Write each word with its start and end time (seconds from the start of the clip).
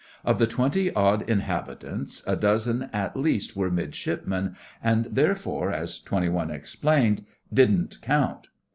Of 0.25 0.39
the 0.39 0.47
twenty 0.47 0.91
odd 0.95 1.29
inhabitants, 1.29 2.23
a 2.25 2.35
dozen 2.35 2.89
at 2.91 3.15
least 3.15 3.55
were 3.55 3.69
Midshipmen, 3.69 4.55
and 4.83 5.05
therefore, 5.11 5.71
as 5.71 5.99
Twenty 5.99 6.27
One 6.27 6.49
explained, 6.49 7.23
'didn't 7.53 7.99
count. 8.01 8.47